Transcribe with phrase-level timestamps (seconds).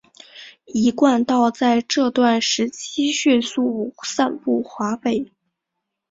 [0.65, 5.31] 一贯道在这段时期迅速散布华北。